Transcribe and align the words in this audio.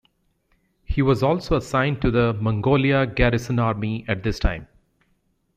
He 0.83 1.03
was 1.03 1.21
also 1.21 1.55
assigned 1.57 2.01
to 2.01 2.09
the 2.09 2.33
Mongolia 2.33 3.05
Garrison 3.05 3.59
Army 3.59 4.03
at 4.07 4.23
this 4.23 4.39
time. 4.39 4.67